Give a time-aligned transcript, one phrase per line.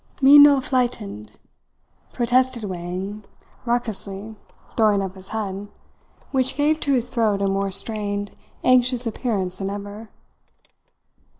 [0.19, 1.37] "Me no flightened,"
[2.11, 3.23] protested Wang
[3.67, 4.35] raucously,
[4.75, 5.67] throwing up his head
[6.31, 8.31] which gave to his throat a more strained,
[8.63, 10.09] anxious appearance than ever.